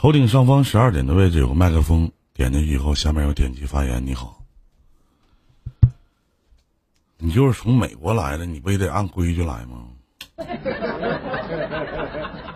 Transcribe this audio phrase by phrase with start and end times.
[0.00, 4.06] 头顶上方十二点的位置有个麦克风，点进去以后，下面有点击发言。
[4.06, 4.44] 你好，
[7.16, 9.88] 你就是从美国来的，你不也得按规矩来吗？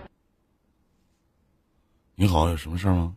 [2.15, 3.17] 你好，有什么事吗？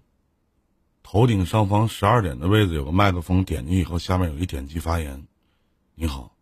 [1.03, 5.23] 头顶上方十二点的位置有个麦克风，点进去以后，下面有一点击发言。
[5.93, 6.34] 你好，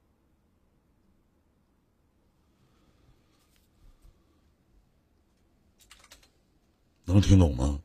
[7.05, 7.79] 能听懂吗？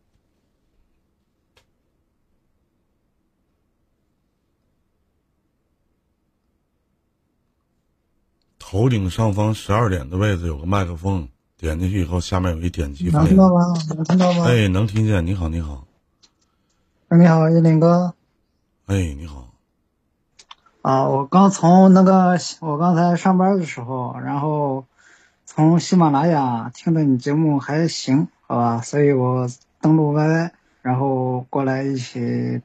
[8.58, 13.08] 头顶上方十二点的位置有个麦克风，点进去以后，下面有一点击。
[13.08, 13.72] 能听到吗？
[13.94, 14.44] 能听到吗？
[14.46, 15.24] 哎，能听见。
[15.24, 15.86] 你好，你好。
[17.08, 18.14] 你好，叶林哥。
[18.84, 19.54] 哎，你好。
[20.82, 24.84] 啊，我刚从那个，我刚才上班的时候，然后
[25.46, 29.46] 从喜马拉雅听的你节目还行，好吧，所以我
[29.80, 30.50] 登录 YY，
[30.82, 32.62] 然后过来一起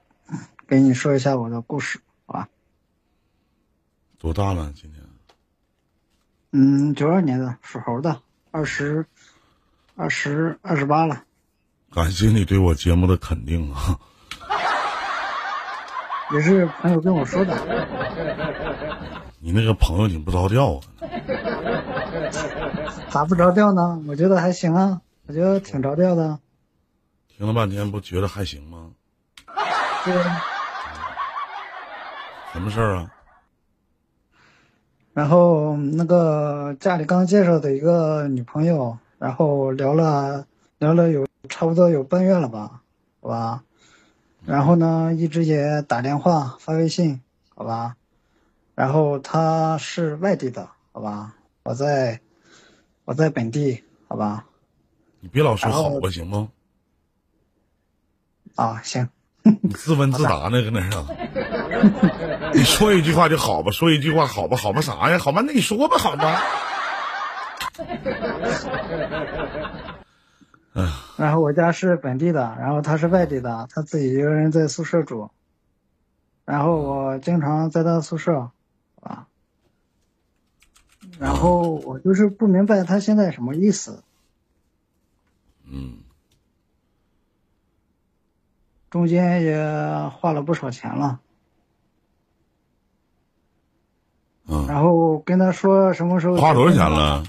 [0.66, 2.48] 给你说一下我的故事，好吧？
[4.18, 4.72] 多大了？
[4.74, 5.04] 今年？
[6.52, 9.06] 嗯，九二年的，属猴的，二十，
[9.98, 11.24] 二十二十八了。
[11.94, 14.00] 感谢你对我节目的肯定啊！
[16.34, 17.54] 也是朋友跟我说的。
[19.40, 20.82] 你那个朋友挺不着调啊？
[23.10, 24.02] 咋不着调呢？
[24.08, 26.40] 我觉得还行啊，我觉得挺着调的。
[27.28, 28.92] 听了半天，不觉得还行吗？
[30.06, 30.14] 对。
[32.52, 33.12] 什么事儿啊？
[35.14, 40.46] 然后那个家里刚介绍的一个女朋友，然后聊了
[40.78, 42.82] 聊了有差不多有半月了吧，
[43.22, 43.64] 好吧。
[44.46, 47.22] 然后呢，一直也打电话发微信，
[47.56, 47.96] 好吧。
[48.76, 51.36] 然后她是外地的，好吧。
[51.64, 52.20] 我在，
[53.06, 54.46] 我在本地，好吧。
[55.24, 56.50] 你别老说好吧，行吗？
[58.56, 59.08] 啊，行。
[59.62, 61.08] 你自问自答呢，搁那上。
[62.54, 65.18] 你说一句话就好吧，说一句话好吧，好吧啥呀？
[65.18, 66.42] 好吧，那你说吧，好吧。
[71.16, 75.32] 然后我家是本地的，然后他是外地的，他自己一个人在宿舍住。
[76.44, 78.52] 然后我经常在他宿舍，
[79.00, 79.28] 啊。
[81.18, 84.04] 然后我就是不明白他现在什么意思。
[85.74, 85.98] 嗯。
[88.92, 91.20] 中间也花了不少钱了。
[94.46, 94.68] 嗯。
[94.68, 97.24] 然后跟他说什么时候花多少钱了？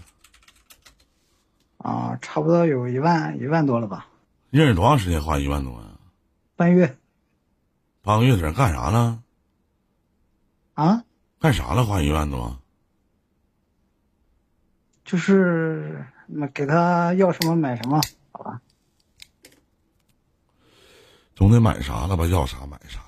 [1.79, 4.07] 啊，差不多有一万一万多了吧。
[4.51, 5.89] 认识多长时间花一万多呀？
[6.55, 6.97] 半月。
[8.03, 9.23] 半个月在这干啥呢？
[10.75, 11.03] 啊？
[11.41, 11.85] 干啥了？
[11.85, 12.59] 花一万多？
[15.05, 18.01] 就是那给他要什么买什么，
[18.35, 18.61] 好吧？
[21.37, 22.27] 总得买啥了吧？
[22.27, 23.01] 要啥买啥。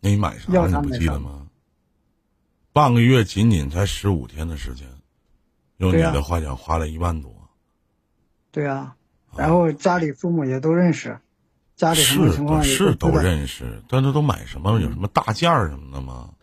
[0.00, 0.52] 那你买啥？
[0.52, 1.48] 你不记得吗？
[2.74, 4.86] 半个月仅仅才十五天的时间。
[5.78, 7.34] 用你的话讲，花了一万多。
[8.50, 8.94] 对啊，
[9.34, 11.18] 然后家里父母也都认识，
[11.74, 14.78] 家里什么情况是都认识，但是都买什么？
[14.78, 16.34] 有什么大件儿什么的吗？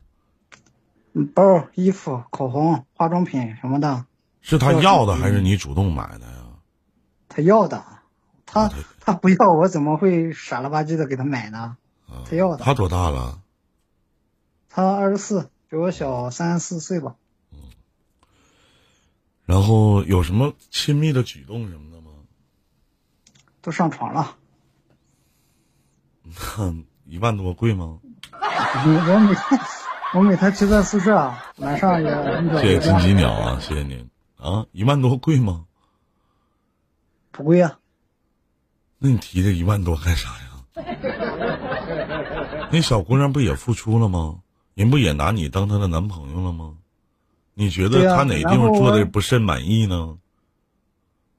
[1.36, 4.06] 包、衣服、口红、化妆品什么的。
[4.44, 6.34] 是他要的还是你主动买的呀？
[7.30, 7.84] 他要的，
[8.46, 11.78] 他他不要，我怎么会傻了吧唧的给他买呢？
[12.30, 12.64] 他要的。
[12.64, 13.42] 他多大了？
[14.70, 17.16] 他二十四，比我小三四岁吧。
[17.52, 17.60] 嗯
[19.46, 22.12] 然后有什么亲密的举动什么的吗？
[23.62, 24.36] 都上床了。
[27.06, 28.00] 一万多贵吗？
[28.32, 29.60] 我每天
[30.14, 32.10] 我每天去在宿舍，晚上也。
[32.62, 34.10] 谢谢金鸡鸟啊，谢谢您
[34.44, 34.66] 啊！
[34.74, 35.66] 一万多贵吗？
[37.32, 37.80] 不贵啊。
[39.00, 40.50] 那你提这一万多干啥呀？
[42.72, 44.40] 那小姑娘不也付出了吗？
[44.74, 46.76] 人不也拿你当她的男朋友了吗？
[47.54, 50.18] 你觉得她哪地方做的不甚满意呢？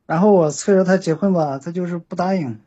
[0.07, 2.61] 然后我催着她结婚吧，她就是不答应。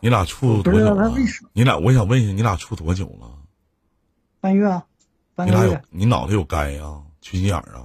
[0.00, 1.12] 你俩处多久了？
[1.52, 3.28] 你俩，我想问一下，你俩处多久了？
[4.40, 4.84] 半月啊，
[5.34, 5.58] 半个月。
[5.58, 6.84] 你俩有你脑袋有该呀？
[7.20, 7.82] 缺心眼儿啊？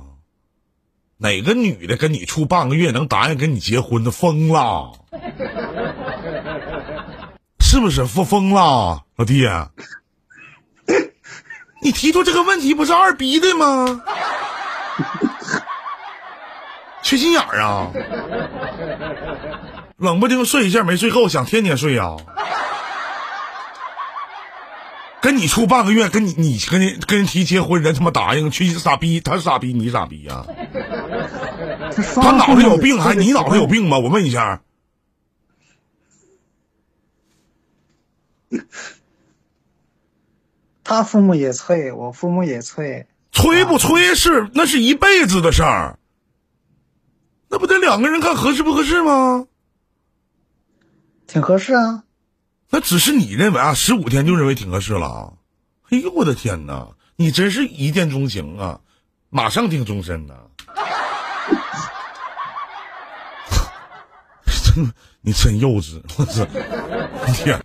[1.18, 4.12] 哪个女的跟你处半个月能答应跟你结婚的？
[4.12, 4.92] 疯了！
[7.60, 9.48] 是不是疯疯了，老弟？
[11.82, 14.02] 你提出这个问题不是二逼的吗？
[17.04, 17.92] 缺心眼儿啊！
[20.04, 22.18] 冷不丁睡一觉没睡够，想天天睡呀？
[25.22, 30.46] 跟你处半个月，跟你你跟人跟人提结婚，人他妈答应，去傻逼，他傻逼，你傻逼呀？
[32.16, 33.98] 他脑子有病还你脑子有病吗？
[33.98, 34.62] 我问一下。
[40.84, 43.08] 他父母也催，我父母也催。
[43.32, 45.98] 催不催是那是一辈子的事儿，
[47.48, 49.48] 那不得两个人看合适不合适吗？
[51.34, 52.04] 挺合适啊。
[52.70, 55.34] 那只是你认为啊，十五天就认为挺合适了。
[55.90, 58.82] 哎呦我的天哪，你真是一见钟情啊，
[59.30, 60.36] 马上定终身呐！
[64.46, 66.46] 真， 你真幼稚，我操！
[67.34, 67.60] 天！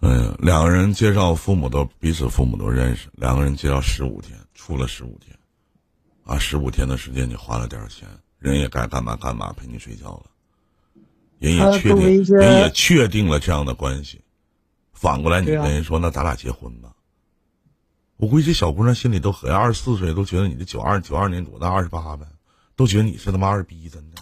[0.00, 5.34] 哎呀，两个人介绍父母都彼此父母都认识，两个人介绍十五天，处了十五天，
[6.26, 8.06] 啊，十五天的时间你花了点钱，
[8.38, 10.26] 人也该干嘛干嘛，陪你睡觉了。
[11.38, 14.22] 人也确定，人也确定了这样的关系。
[14.92, 16.90] 反过来，你跟人说：“那咱俩结婚吧。”
[18.16, 22.24] 我估计这小姑娘心里都合计：二十四岁都觉得你这九二九二年多大，二十八呗，
[22.74, 24.16] 都觉得你是他妈二逼，真的。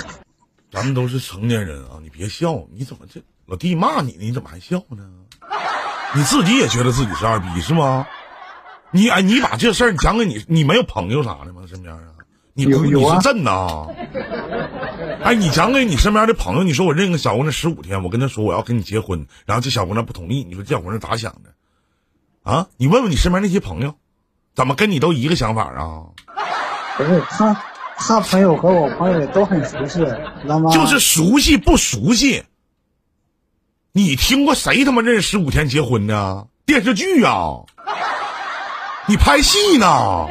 [0.70, 4.18] 咱们都是成年人啊，你别笑，你怎么这老弟骂你呢？
[4.20, 5.10] 你怎么还笑呢？
[6.14, 8.06] 你自己也觉得自己是二逼是吗？
[8.92, 11.62] 你哎，你把这事儿讲给你，你没有朋友啥的吗？
[11.68, 12.02] 身边啊？
[12.52, 13.86] 你不你是朕呐？
[15.22, 21.52] 哎，你讲给你身边的朋友，你说我认个小姑娘十五天，我跟她说我要跟你结婚，然后这小姑娘不同意，你说这小姑娘咋想的？
[22.42, 22.66] 啊？
[22.76, 23.94] 你问问你身边那些朋友，
[24.54, 26.02] 怎么跟你都一个想法啊？
[26.96, 27.62] 不是他，
[27.96, 30.00] 他朋友和我朋友都很熟悉，
[30.42, 30.72] 知道吗？
[30.72, 32.42] 就是熟悉不熟悉？
[33.92, 37.60] 你听过谁他妈认识十五天结婚的电视剧啊？
[39.10, 39.86] 你拍戏呢？
[39.88, 40.28] 我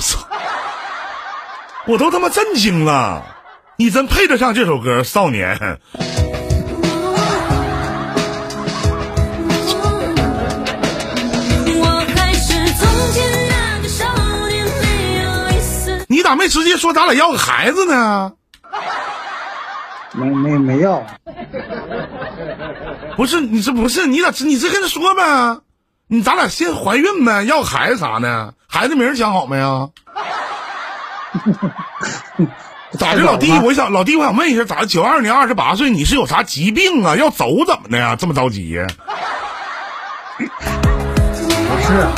[0.00, 0.26] 操！
[1.86, 3.22] 我都他妈震惊了，
[3.76, 5.54] 你真配得上这首歌《少年》。
[16.08, 18.32] 你咋没直接说咱俩要个孩子呢？
[20.12, 21.04] 没没没要。
[23.18, 25.60] 不是你这不是你咋你这跟他说呗？
[26.12, 28.52] 你咱俩先怀孕呗，要孩子啥呢？
[28.66, 29.90] 孩子名想好没啊？
[32.98, 33.52] 咋的，老弟？
[33.60, 34.86] 我想，老弟，我想问一下，咋的？
[34.86, 37.14] 九二年二十八岁，你是有啥疾病啊？
[37.14, 38.16] 要走怎么的呀？
[38.16, 38.84] 这么着急？
[40.36, 40.44] 不
[41.86, 42.08] 是，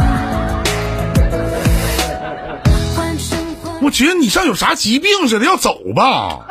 [3.82, 6.46] 我觉得你像有啥疾病似的，要走吧。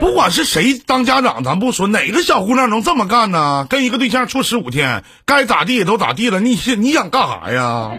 [0.00, 3.66] 不不管是谁当家长，咱不说哪个小姑娘能这么干呢？
[3.68, 7.92] 跟一个对象处十五天，该咋地都咋地了，你是你想干啥呀？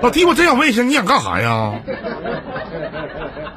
[0.00, 1.74] 老弟，我真想问一下，你想干啥呀？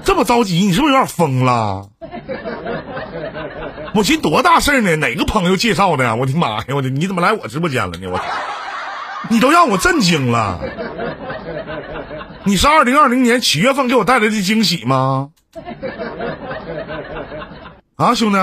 [0.04, 1.90] 这么着急，你是不是有点疯了？
[3.96, 4.96] 我寻多大事呢？
[4.96, 6.16] 哪个朋友介绍的？
[6.18, 6.66] 我的妈呀！
[6.76, 8.08] 我的你怎么来我直播间了呢？
[8.08, 8.22] 我，
[9.32, 10.60] 你都让我震惊了。
[12.44, 15.30] 你是二零二零年七月份给我带来的惊喜吗？
[17.96, 18.38] 啊，兄弟，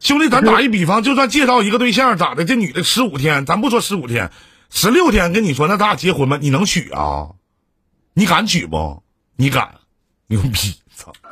[0.00, 2.44] 兄弟，咱打一比方，就算介绍一个对象，咋的？
[2.44, 4.30] 这女的十五天，咱不说十五天，
[4.70, 6.38] 十六天，跟你说，那咱俩结婚吧？
[6.40, 7.28] 你能娶啊？
[8.12, 9.02] 你敢娶不？
[9.36, 9.70] 你敢？
[10.26, 10.74] 牛逼！
[10.94, 11.12] 操！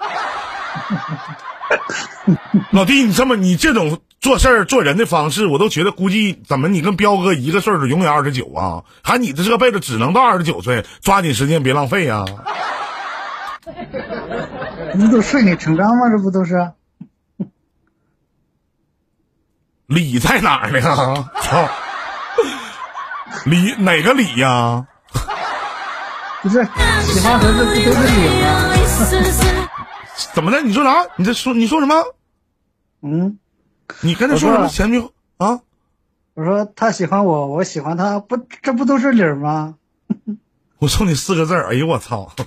[2.70, 8.84] 老弟，你这么你这种做事儿做人的方式，我都觉得估计怎么你跟彪哥一个岁数，永远二十九啊？
[9.02, 12.24] 还你这这辈子只能到二十九岁，抓紧时间别浪费啊！
[14.94, 16.08] 你都顺理成章吗？
[16.10, 16.70] 这不都是？
[19.94, 21.30] 理在哪儿呢？
[21.40, 21.68] 操！
[23.44, 24.86] 理哪个理呀？
[26.42, 26.64] 不是
[27.02, 28.70] 喜欢孩子不都是理吗？
[30.32, 30.60] 怎么的？
[30.62, 31.06] 你说啥？
[31.16, 31.94] 你这说你说什么？
[33.02, 33.38] 嗯？
[34.00, 35.00] 你跟他说什么前女
[35.38, 35.60] 啊？
[36.34, 39.74] 我说他喜欢我，我喜欢他，不这不都是理吗？
[40.78, 42.30] 我送你四个字儿，哎呦我操！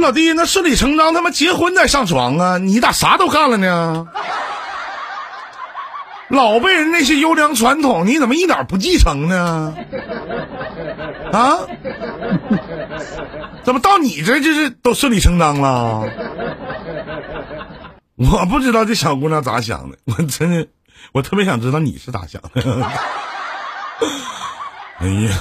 [0.00, 2.58] 老弟，那顺理成章，他妈结婚再上床啊！
[2.58, 4.06] 你咋啥都干了呢？
[6.28, 9.74] 老辈人那些优良传统，你怎么一点不继承呢？
[11.32, 11.58] 啊？
[13.64, 16.08] 怎么到你这就是都顺理成章了？
[18.16, 20.66] 我不知道这小姑娘咋想的，我真的，
[21.12, 22.62] 我特别想知道你是咋想的。
[25.00, 25.38] 哎呀！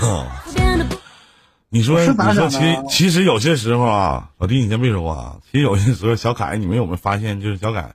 [1.71, 5.37] 你说，你说，其实其实有些时候啊，老弟，你先别说话啊。
[5.51, 7.93] 其实有些时候，小凯，你们有没有发现，就是小凯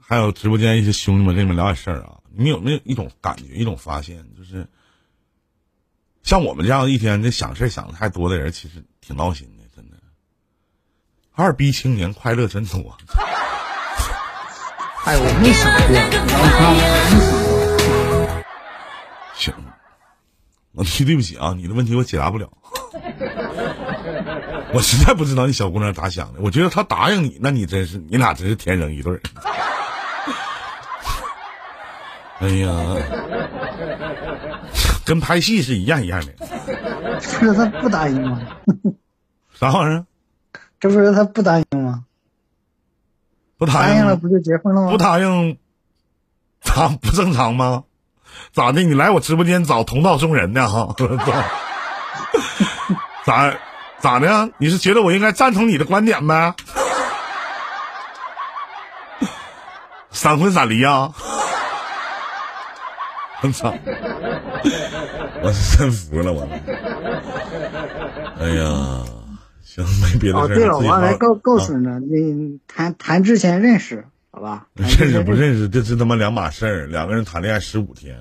[0.00, 4.68] 还有直播间一些兄弟们跟你们聊点事儿啊，你们有没有一种感觉，一种发现，就是
[6.22, 9.96] 像我们这样一天这想事儿想的太多的人，其实挺闹心的，真的。
[11.32, 12.96] 二逼青年快乐真多。
[15.04, 16.36] 哎，我没想过，没想过。
[19.34, 19.52] 行，
[20.70, 22.48] 老弟，对不起啊，你的问题我解答不了。
[24.74, 26.40] 我实在不知道你小姑娘咋想的。
[26.40, 29.20] 我觉得她答应你，那你真是你俩真是天生一对儿。
[32.40, 32.70] 哎呀，
[35.04, 36.32] 跟拍戏是一样一样的。
[37.20, 38.40] 这是他不答应吗？
[39.54, 40.04] 啥玩意儿？
[40.80, 42.04] 这不是他不答应吗？
[43.58, 44.90] 不答应答应了不就结婚了吗？
[44.90, 45.56] 不答应，
[46.62, 47.84] 咋不正常吗？
[48.52, 48.82] 咋的？
[48.82, 50.68] 你来我直播间找同道中人呢？
[50.68, 50.96] 哈，
[53.24, 53.54] 咋
[54.00, 54.50] 咋的？
[54.58, 56.54] 你是觉得我应该赞同你的观点呗？
[60.10, 61.12] 闪婚闪离啊？
[63.42, 63.74] 我操！
[65.42, 66.48] 我是真服了我。
[68.38, 69.04] 哎呀，
[69.64, 70.56] 行，没别的哦，事儿。
[70.56, 74.68] 对了，我还告告诉你呢，你谈谈之前认识，好吧？
[74.74, 76.86] 认识不认识，这是他妈两码事儿。
[76.86, 78.16] 两个人谈恋爱十五天，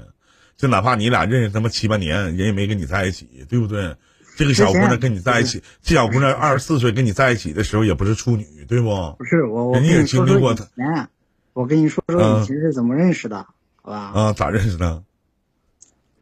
[0.57, 3.95] 就哪怕你俩认识他妈七八年，人也没跟你在一起，对不对？
[4.41, 9.15] 这个小姑娘跟你在一起，这小姑娘二十四岁跟你在一起的时候也不是处女，对不？
[9.19, 11.09] 不是我，我人家也跟你说说以经历过他前，
[11.53, 13.45] 我跟你说说嗯以前是怎么认识的，
[13.83, 14.11] 好吧？
[14.15, 15.03] 啊，咋认识的？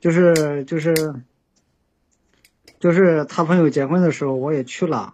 [0.01, 1.15] 就是就是
[2.77, 5.13] 就是他朋友结婚的时候，我也去了，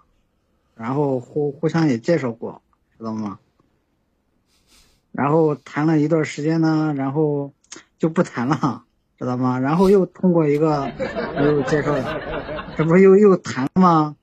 [0.75, 2.63] 然后互互相也介绍过，
[2.97, 3.37] 知道吗？
[5.11, 7.53] 然后谈了一段时间呢，然后
[7.99, 8.83] 就不谈了，
[9.19, 9.59] 知道吗？
[9.59, 10.91] 然后又通过一个
[11.35, 12.34] 朋友介绍的，
[12.77, 14.15] 这不是又又谈了吗？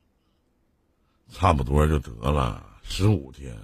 [1.30, 3.56] 差不多就得了，十五天，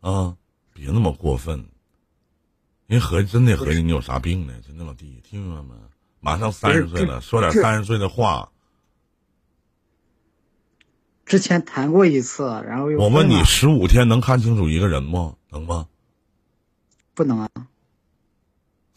[0.00, 0.36] 啊，
[0.72, 1.64] 别那么过分。
[2.86, 4.54] 人合计真的合计你有啥病呢？
[4.66, 5.74] 真的老弟，听明白没？
[6.18, 8.50] 马上三十岁了，说点三十岁的话。
[11.24, 15.36] 之前谈过一次，然后又我问你，十五天能看清楚一个人吗？
[15.50, 15.86] 能吗？
[17.14, 17.48] 不能啊，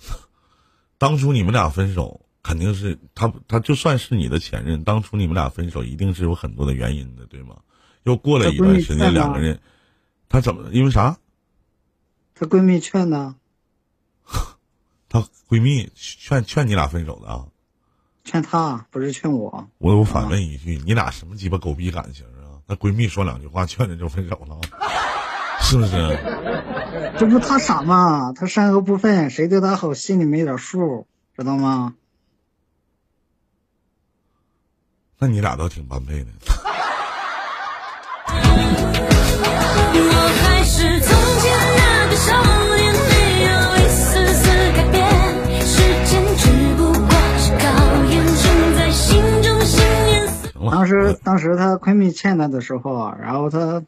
[0.98, 7.55] 当初你们俩分手，肯定是他，他就算是你的前任，当初你们俩分手一定是有很多的原因的，对吗？
[8.03, 9.59] 又过了一段时间，两个人，
[10.27, 10.69] 他怎么？
[10.71, 11.17] 因为啥？
[12.35, 13.35] 她闺蜜劝的，
[15.07, 17.45] 她闺蜜劝劝你俩分手的啊？
[18.25, 19.69] 劝她不是劝我。
[19.77, 22.59] 我我反问一句，你俩什么鸡巴狗逼感情啊？
[22.67, 24.59] 那闺蜜说两句话，劝着就分手了，
[25.63, 26.19] 是不是？
[27.17, 28.33] 这不她傻吗？
[28.33, 31.07] 她善恶不分，谁对她好，心里没点数，
[31.38, 31.95] 知道吗？
[35.24, 36.25] 那你俩倒挺般配的。
[39.96, 40.10] 我
[40.44, 42.36] 还是从前那个少
[42.75, 43.08] 年，没
[43.48, 44.03] 有一丝
[44.36, 44.44] 丝
[44.75, 45.00] 改变。
[45.62, 46.44] 时间只
[46.75, 47.08] 不过
[47.39, 47.63] 是考
[48.03, 50.27] 验，种在心中信念。
[50.27, 53.82] 行了，当时当时她闺蜜劝她的时候，然后她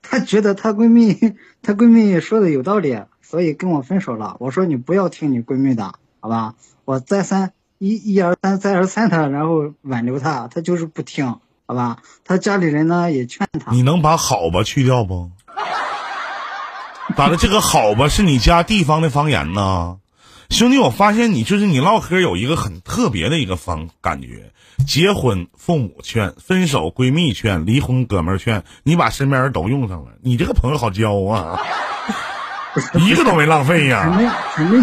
[0.00, 4.38] 她觉得她闺蜜她闺蜜说的有道理，所以跟我分手了。
[4.40, 6.54] 我说你不要听你闺蜜的，好吧？
[6.86, 11.96] 我再三一一而三再而三的，然后挽留他，他就是不听，好吧？
[12.26, 15.30] 他家里人呢也劝他，你能把好吧去掉不？
[17.16, 17.38] 咋的？
[17.38, 19.96] 这个好吧是你家地方的方言呢？
[20.50, 24.52] 兄弟，我发现你就是你唠嗑有一个很特别的一个方感觉。
[24.86, 31.58] 结婚父母劝，分手闺蜜劝，离婚哥们儿劝，你把身边人都用上了，你这个朋友好交啊，
[32.94, 34.14] 一个都没浪费呀、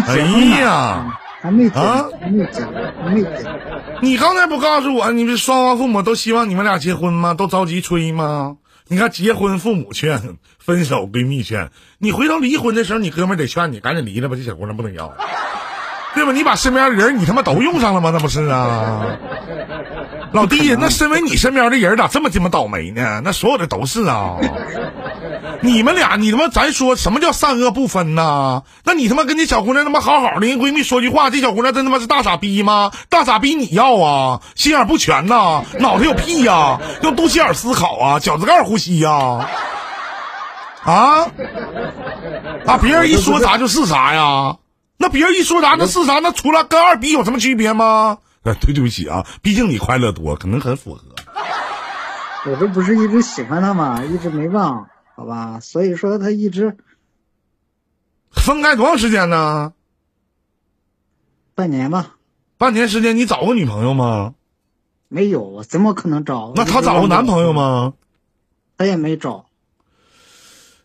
[0.06, 0.20] 哎
[0.60, 2.60] 呀还没结，啊还没结，
[3.02, 3.28] 还没结。
[4.02, 7.34] 你刚才不告诉我，你们双方父母都希望你们俩结婚吗？
[7.34, 8.56] 都着急催吗？
[8.88, 15.14] 你看结婚父母劝，分手闺蜜劝，你回头离婚的时候，你哥们得劝你赶紧离了吧，这小姑娘不能要，
[16.14, 16.32] 对吧？
[16.32, 18.10] 你把身边的人你他妈都用上了吗？
[18.12, 19.06] 那不是啊，
[20.32, 23.20] 老弟，那身为你身边的人咋这么鸡巴倒霉呢？
[23.22, 24.36] 那所有的都是啊。
[25.60, 28.62] 你们俩，你他妈，咱说什么叫善恶不分呢？
[28.84, 32.90] 那你他妈跟这小姑娘他妈好好的，人闺蜜说句话，这小姑娘真他妈是大傻逼吗？
[33.08, 39.46] 大傻逼你要啊，心眼不全呐，脑袋有屁呀、用肚脐眼思考啊，饺子盖呼吸呀、
[40.84, 41.26] 啊，
[42.66, 44.56] 啊，别人一说啥就是啥呀？
[44.98, 46.18] 那别人一说啥那是啥？
[46.18, 48.18] 那除了跟二逼有什么区别吗？
[48.42, 51.02] 呃，对对不起啊，毕竟你快乐多，可能很符合。
[52.46, 54.04] 我这不是一直喜欢他吗？
[54.04, 55.60] 一直没忘，好吧？
[55.60, 56.76] 所以说他一直
[58.32, 59.72] 分开多长时间呢？
[61.54, 62.16] 半年吧，
[62.56, 64.34] 半年时间，你找过女朋友吗？
[65.08, 66.52] 没有，怎么可能找？
[66.54, 67.52] 那她找过男朋友？
[67.52, 67.94] 吗？
[68.76, 69.46] 他也没找。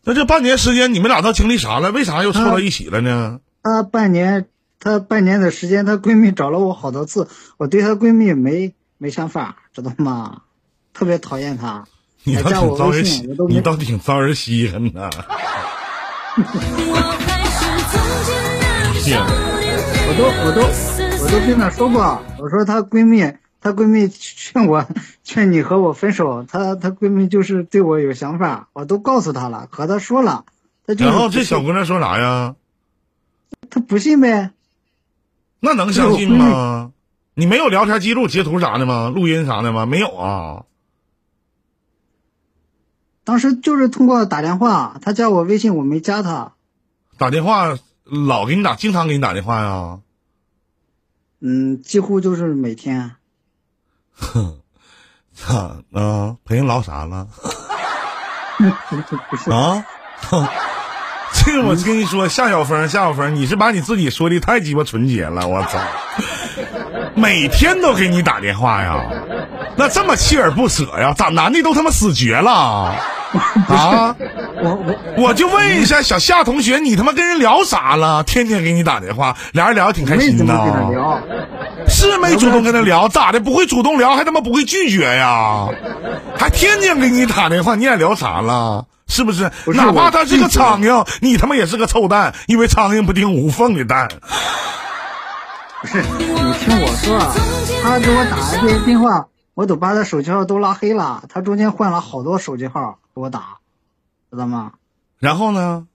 [0.04, 1.92] 那这半年时间你们俩都经历啥了？
[1.92, 3.40] 为啥又凑到一起了呢？
[3.64, 4.46] 她半年，
[4.80, 7.28] 她半年的时间，她闺蜜找了我好多次，
[7.58, 10.42] 我对她闺蜜没没想法，知道吗？
[10.94, 11.86] 特别讨厌她，
[12.24, 13.04] 你倒挺招人
[13.50, 15.10] 你倒挺招人稀罕呐！
[16.38, 17.52] 我还是
[17.90, 19.72] 从前那个少年，
[20.08, 20.62] 我都我都
[21.24, 23.22] 我都跟她说过，我说她闺蜜，
[23.62, 24.86] 她闺蜜劝我
[25.24, 30.46] 劝你和我分手，她她闺蜜就是对我有想法，我都告诉她了，和她说了，
[30.86, 32.56] 她就是然后这小姑娘说啥呀？
[33.70, 34.52] 她不信呗，
[35.60, 36.92] 那能相信吗？
[37.36, 39.10] 你没有聊天记录、截图啥的吗？
[39.14, 39.86] 录音啥的吗？
[39.86, 40.66] 没有啊。
[43.24, 46.54] 当时就是通过打电话，他加我微信，我没加他，
[47.18, 50.00] 打电话老给你打，经常给你打电话呀。
[51.40, 53.16] 嗯，几乎就是每天。
[54.12, 54.60] 哼
[55.34, 56.38] 操啊！
[56.46, 57.28] 陪人唠啥了
[59.30, 59.84] 不是，啊？
[61.34, 65.80] 哼 这个我跟你说，夏小峰，夏小峰，你是把你自己说的太鸡巴纯洁了，我操！
[67.16, 69.04] 每天都给你打电话呀，
[69.76, 71.14] 那这么锲而不舍呀？
[71.16, 74.16] 咋男的都他妈死绝了啊？
[74.62, 74.70] 我
[75.18, 78.24] 我我就问一下小夏同学，你他妈跟人聊啥了？
[78.24, 81.20] 天天给你打电话，俩人聊的挺开心的，聊，
[81.88, 83.40] 是没主动跟他聊，咋的？
[83.40, 85.68] 不会主动聊，还他妈不会拒绝呀？
[86.38, 88.86] 还天天给你打电话，你俩聊啥了？
[89.08, 89.52] 是不是？
[89.66, 94.10] 不是哪怕他是个苍蝇，你他妈也是个臭蛋，因为苍蝇不叮无缝的蛋。
[95.82, 97.34] 不是，你听我说，啊，
[97.84, 103.58] 她给我打的这些电话，我都把他手机号都拉黑了，他中间换了好多手机号给我打，
[104.32, 104.74] 知道吗？
[105.20, 105.88] 然后呢？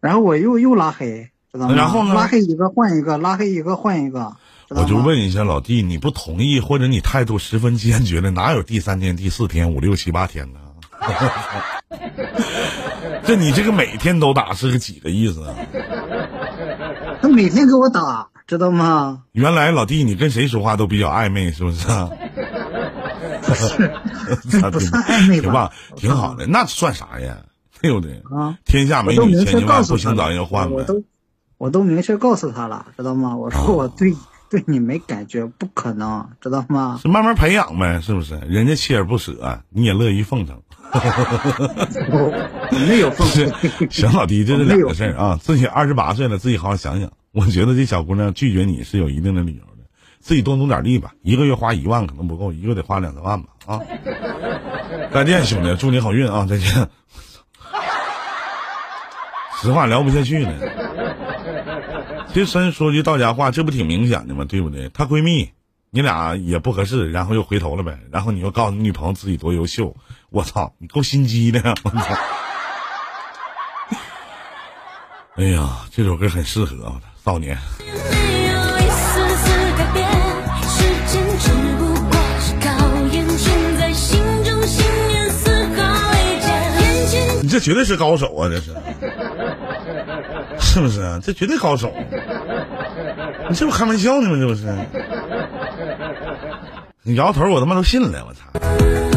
[0.00, 1.74] 然后我又又拉黑，知道吗？
[1.74, 4.36] 然后呢拉黑一个换一个，拉黑一个换一个，
[4.68, 10.60] 我就问一下老弟，你不同意或者你态度十分坚决的，哪有第三天、第四天、五六七八天呢？
[13.24, 15.54] 这你这个每天都打是个几个意思啊？
[17.20, 19.22] 他每天给我打，知道吗？
[19.32, 22.10] 原来老弟你跟谁说话都比较暧昧，是不是啊？
[24.50, 27.38] 这 不算暧昧挺棒吧？，挺好的，那算啥呀？
[27.80, 28.22] 对不对？
[28.36, 30.74] 啊，天下美女千千万，不行咱要换呗。
[30.74, 31.02] 我都
[31.58, 33.36] 我都明确告诉他了，知道吗？
[33.36, 34.14] 我说我对、
[34.50, 36.98] 对你没感觉，不可能，知道吗？
[37.02, 38.38] 是慢慢培养呗，是不是？
[38.48, 40.60] 人家锲而不舍，你也乐于奉承。
[40.92, 40.98] 我
[42.72, 43.48] 我没有奉是
[43.88, 45.38] 承， 行，老弟，这是两个事儿啊。
[45.40, 47.10] 自己二十八岁了，自己好好想想。
[47.32, 49.84] 我觉得这小姑娘拒绝你是有一定的理由的，
[50.20, 51.12] 自己多努点力吧。
[51.22, 53.48] 一个月花一万可能不够，一个月得花两三万吧。
[53.66, 53.80] 啊，
[55.12, 56.46] 再见，兄弟，祝你好运啊！
[56.48, 56.88] 再见。
[59.60, 60.52] 实话聊不下去了。
[62.32, 64.44] 这真说句到家话，这不挺明显的吗？
[64.48, 64.88] 对不对？
[64.94, 65.50] 她闺蜜，
[65.90, 67.98] 你俩也不合适，然后又回头了呗。
[68.12, 69.96] 然后你又告诉你女朋友自己多优秀，
[70.30, 71.74] 我操，你够心机的呀！
[71.82, 71.98] 我操。
[75.36, 77.56] 哎呀，这首歌很适合，少年。
[87.40, 88.76] 你这绝对是高手啊，这是，
[90.60, 91.18] 是不是？
[91.22, 91.90] 这绝对高手。
[93.48, 94.36] 你这不开玩笑呢吗？
[94.38, 94.66] 这不是？
[97.08, 99.07] 你摇头，我他妈都信了，我操！